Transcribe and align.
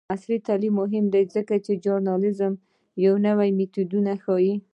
عصري 0.13 0.37
تعلیم 0.47 0.73
مهم 0.81 1.05
دی 1.13 1.23
ځکه 1.35 1.55
چې 1.65 1.71
د 1.75 1.79
ژورنالیزم 1.83 2.53
نوې 3.27 3.49
میتودونه 3.57 4.11
ښيي. 4.23 4.53